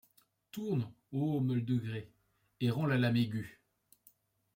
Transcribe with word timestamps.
Tourne, 0.51 0.91
-ô 1.13 1.39
meule 1.41 1.63
de 1.63 1.77
grès, 1.77 2.09
et 2.59 2.71
rends 2.71 2.87
la 2.87 2.97
lame 2.97 3.17
aiguë. 3.17 3.61